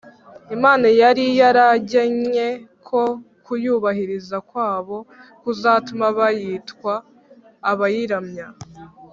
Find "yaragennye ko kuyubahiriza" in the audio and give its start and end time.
1.39-4.37